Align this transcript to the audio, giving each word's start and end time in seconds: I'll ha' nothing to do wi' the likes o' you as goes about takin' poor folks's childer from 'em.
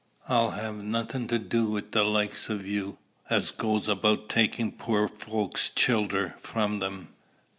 I'll 0.27 0.49
ha' 0.49 0.73
nothing 0.73 1.27
to 1.27 1.37
do 1.37 1.67
wi' 1.69 1.83
the 1.91 2.03
likes 2.03 2.49
o' 2.49 2.55
you 2.55 2.97
as 3.29 3.51
goes 3.51 3.87
about 3.87 4.29
takin' 4.29 4.71
poor 4.71 5.07
folks's 5.07 5.69
childer 5.69 6.33
from 6.39 6.81
'em. 6.81 7.09